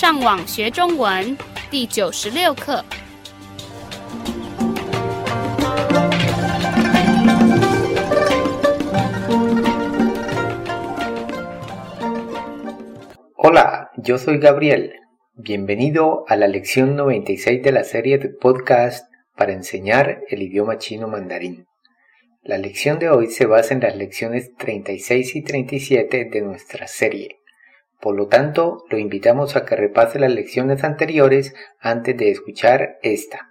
[0.00, 1.36] 上网学中文
[1.70, 2.84] 第九十六课。
[13.34, 14.92] Hola, yo soy Gabriel.
[15.34, 19.06] Bienvenido a la lección 96 de la serie de podcast
[19.36, 21.66] para enseñar el idioma chino mandarín.
[22.42, 27.39] La lección de hoy se basa en las lecciones 36 y 37 de nuestra serie.
[28.01, 33.47] Por lo tanto, lo invitamos a que repase las lecciones anteriores antes de escuchar esta.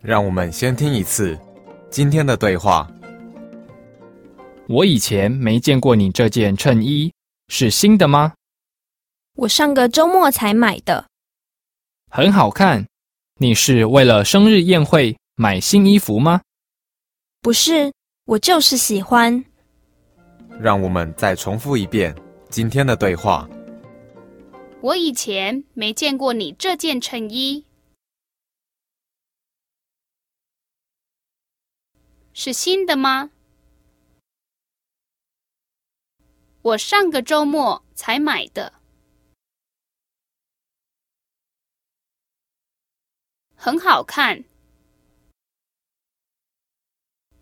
[0.00, 1.38] 让我们先听一次
[1.90, 2.90] 今天的对话。
[4.66, 7.12] 我以前没见过你这件衬衣，
[7.48, 8.32] 是新的吗？
[9.36, 11.06] 我上个周末才买的。
[12.10, 12.86] 很好看。
[13.36, 16.42] 你是为了生日宴会买新衣服吗？
[17.40, 17.92] 不是，
[18.26, 19.44] 我就是喜欢。
[20.58, 22.14] 让我们再重复一遍
[22.50, 23.48] 今天的对话。
[24.82, 27.64] 我以前没见过你这件衬衣，
[32.32, 33.30] 是新的吗？
[36.62, 38.80] 我上个周末才买的，
[43.54, 44.44] 很好看。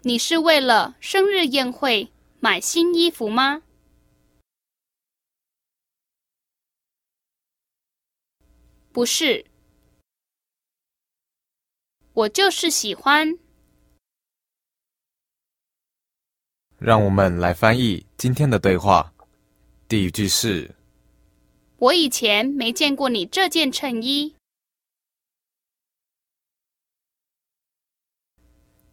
[0.02, 3.62] 你是为了生日宴会买新衣服吗？
[8.98, 9.46] 不是，
[12.14, 13.38] 我就是喜欢。
[16.78, 19.14] 让我们来翻译今天的对话。
[19.86, 20.74] 第一句是：
[21.76, 24.34] 我以前没见过你这件衬衣。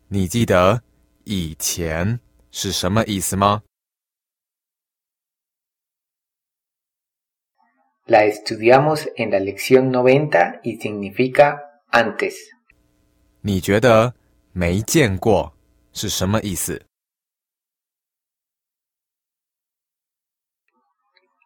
[0.09, 0.83] 你记得
[1.23, 2.19] 以前
[2.51, 3.63] 是什么意思吗
[8.06, 11.58] ？La estudiamos en la lección noventa y significa
[11.90, 12.34] antes。
[13.42, 14.14] 你觉得
[14.52, 15.52] 没见过
[15.92, 16.82] 是什么意思？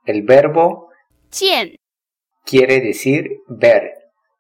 [0.07, 0.89] El verbo
[1.31, 1.77] 见
[2.45, 3.91] quiere decir ver,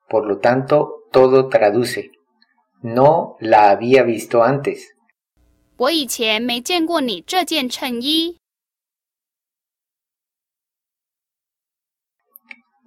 [0.08, 2.10] por lo tanto todo traduce.
[2.82, 4.80] No la había visto antes.
[5.76, 8.37] 我以前没见过你这件衬衣。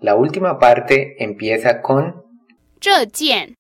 [0.02, 2.24] La última parte empieza con
[2.80, 3.56] 这件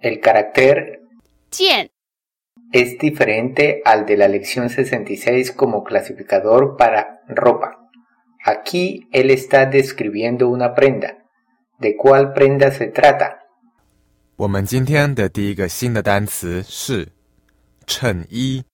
[0.00, 1.00] el carácter
[1.50, 1.88] 件
[2.72, 7.88] es diferente al de la lección 66 como clasificador para ropa.
[8.44, 11.18] Aquí él está describiendo una prenda.
[11.78, 13.38] ¿De cuál prenda se trata?
[14.36, 17.12] 我们今天的第一个新的单词是
[17.86, 18.64] 衬衣，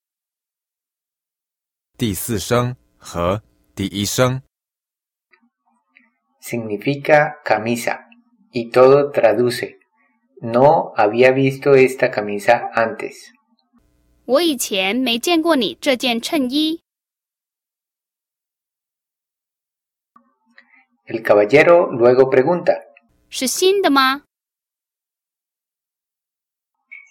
[1.99, 3.43] 第四声和
[3.75, 4.41] 第一声。
[6.43, 8.07] Significa camisa
[8.53, 9.79] y todo traduce.
[10.41, 13.33] No había visto esta camisa antes.
[14.25, 16.83] 我以前没见过你这件衬衣。
[21.07, 22.83] El caballero luego pregunta.
[23.31, 24.23] 是新的吗？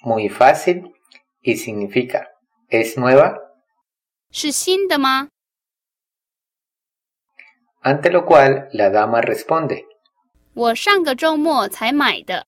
[0.03, 0.93] Muy fácil
[1.41, 2.27] y significa
[2.69, 3.35] ¿es nueva?
[4.31, 5.29] 是新的吗
[7.81, 9.85] ？Ante lo cual la dama responde.
[10.53, 12.45] 我上个周末才买的。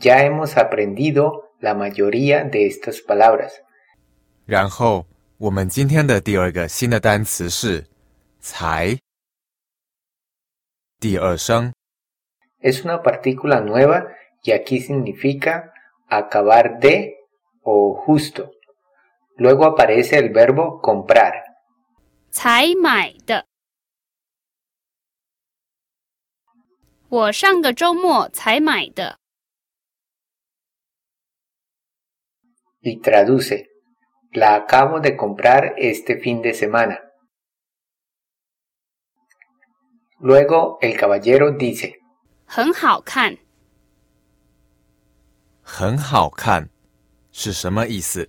[0.00, 3.52] Ya hemos aprendido la mayoría de estas palabras.
[4.46, 5.06] 然后
[5.38, 7.86] 我们今天的第二个新的单词是“
[8.40, 8.98] 才”，
[11.00, 11.72] 第二声。
[12.60, 14.06] Es una partícula nueva
[14.44, 15.72] y aquí significa
[16.08, 17.14] acabar de
[17.62, 18.52] o justo.
[19.36, 21.32] Luego aparece el verbo comprar.
[22.30, 23.46] 才买的。
[27.08, 29.20] 我上个周末才买的。
[32.82, 33.68] y traduce,
[34.32, 37.00] la acabo de comprar este fin de semana.
[40.18, 41.98] Luego el caballero dice,
[42.46, 43.36] 很好看。
[45.62, 46.68] 很好看
[47.30, 48.28] 是什么意思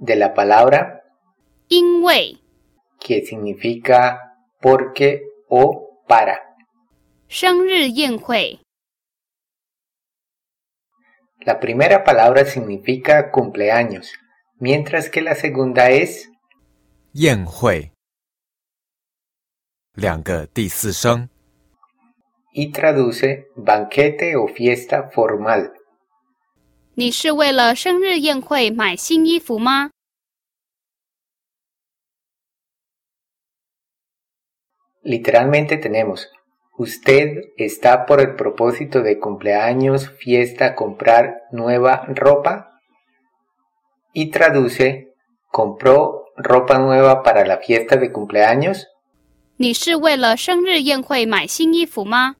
[0.00, 1.02] de la palabra
[1.68, 2.38] 因为
[3.00, 4.18] que significa
[4.60, 6.40] porque o para.
[7.28, 8.60] 生日宴会
[11.44, 14.12] La primera palabra significa cumpleaños,
[14.58, 16.28] mientras que la segunda es
[17.12, 17.92] 宴会，
[19.94, 21.28] 两个第四声，
[22.52, 25.72] y traduce banquete o fiesta formal.
[26.94, 29.90] 你是为了生日宴会买新衣服吗？
[35.04, 36.26] Literalmente tenemos,
[36.76, 42.80] usted está por el propósito de cumpleaños, fiesta, comprar nueva ropa
[44.12, 45.14] y traduce,
[45.52, 48.84] compró ropa nueva para la fiesta de cumpleaños
[49.58, 52.36] 你是为了生日宴会买新衣服吗？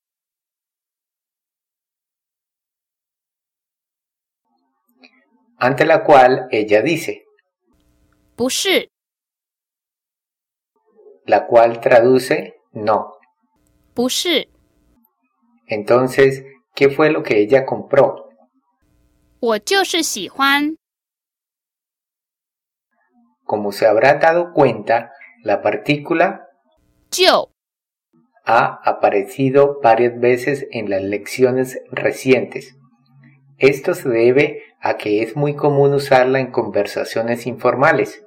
[5.60, 7.24] ante la cual ella dice,
[8.36, 8.90] 不是，
[11.24, 13.14] la cual traduce no.
[13.94, 14.48] 不是，
[15.66, 16.44] Entonces,
[16.74, 18.28] ¿qué fue lo que ella compró?
[19.40, 20.76] 我就是喜欢。
[23.44, 25.12] Como se habrá dado cuenta,
[25.42, 26.48] la partícula
[27.10, 27.50] 就
[28.44, 32.76] ha aparecido varias veces en las lecciones recientes.
[33.58, 38.22] Esto se debe a que es muy común usarla en conversaciones informales.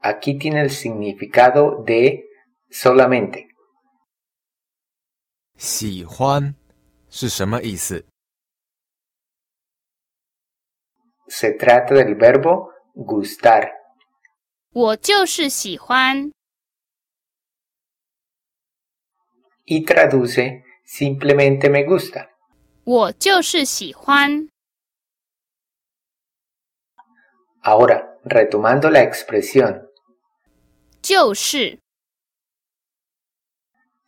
[0.00, 2.24] Aquí tiene el significado de
[2.70, 3.48] solamente.
[5.56, 6.54] 喜欢
[7.08, 8.04] 是什么意思？
[11.28, 13.70] Se trata del verbo gustar.
[14.72, 16.30] 我就是喜欢。
[19.64, 22.28] y traduce simplemente me gusta.
[22.84, 24.48] 我就是喜欢。
[27.62, 29.88] Ahora, retomando la expresión,
[31.02, 31.78] 就是，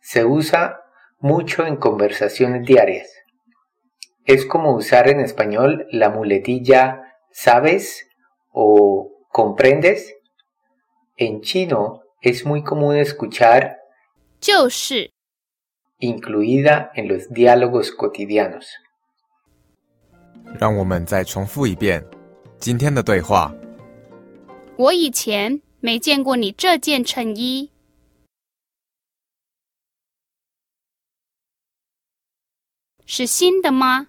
[0.01, 0.81] se usa
[1.19, 3.09] mucho en conversaciones diarias.
[4.25, 8.07] Es como usar en español la muletilla ¿sabes?
[8.51, 10.15] o ¿comprendes?
[11.17, 13.77] En chino es muy común escuchar
[14.39, 15.11] 就是，
[15.99, 18.67] incluida en los diálogos cotidianos.
[20.57, 22.03] 让我们再重复一遍
[22.64, 23.52] 今天的对话。
[24.78, 27.70] 我以前没见过你这件衬衣。
[33.04, 34.06] 是新的吗？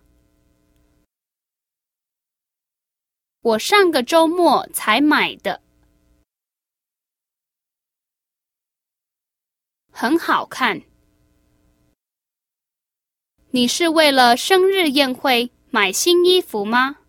[3.42, 5.62] 我上个周末才买的，
[9.92, 10.81] 很好看。
[13.50, 17.00] 你是为了生日宴会买新衣服吗？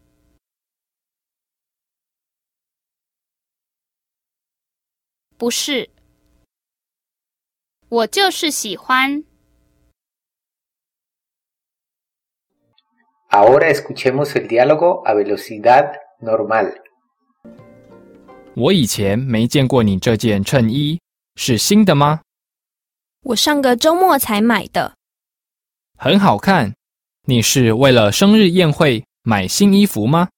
[5.39, 5.91] 不是，
[7.89, 9.23] 我就是喜欢。
[13.29, 15.93] Ahora escuchemos el diálogo a velocidad
[16.23, 16.75] normal.
[18.55, 20.99] 我以前没见过你这件衬衣，
[21.35, 22.23] 是新的吗？
[23.25, 24.95] 我上个周末才买的。
[25.99, 26.75] 很好看。
[27.29, 30.31] 你是为了生日宴会买新衣服吗？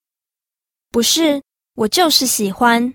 [0.90, 1.42] 不是，
[1.74, 2.94] 我就是喜欢。